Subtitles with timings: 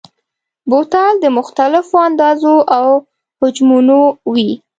[0.69, 2.87] بوتل د مختلفو اندازو او
[3.39, 3.99] حجمونو
[4.33, 4.51] وي.